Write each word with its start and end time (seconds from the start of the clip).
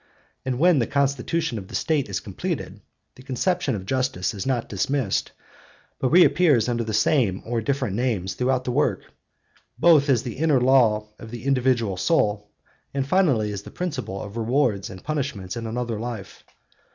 And 0.45 0.57
when 0.57 0.79
the 0.79 0.87
constitution 0.87 1.59
of 1.59 1.67
the 1.67 1.75
State 1.75 2.09
is 2.09 2.19
completed, 2.19 2.81
the 3.13 3.21
conception 3.21 3.75
of 3.75 3.85
justice 3.85 4.33
is 4.33 4.47
not 4.47 4.67
dismissed, 4.67 5.31
but 5.99 6.09
reappears 6.09 6.67
under 6.67 6.83
the 6.83 6.91
same 6.91 7.43
or 7.45 7.61
different 7.61 7.95
names 7.95 8.33
throughout 8.33 8.63
the 8.63 8.71
work, 8.71 9.03
both 9.77 10.09
as 10.09 10.23
the 10.23 10.37
inner 10.39 10.59
law 10.59 11.09
of 11.19 11.29
the 11.29 11.43
individual 11.45 11.97
soul, 11.97 12.49
and 12.95 13.05
finally 13.05 13.51
as 13.53 13.61
the 13.61 13.69
principle 13.69 14.19
of 14.23 14.37
rewards 14.37 14.89
and 14.89 15.03
punishments 15.03 15.55
in 15.55 15.67
another 15.67 15.99
life. 15.99 16.43